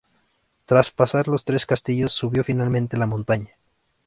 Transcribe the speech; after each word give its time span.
Tras 0.65 0.89
pasar 0.89 1.27
los 1.27 1.45
tres 1.45 1.67
castillos 1.67 2.11
subió 2.13 2.43
finalmente 2.43 2.97
la 2.97 3.05
montaña. 3.05 3.53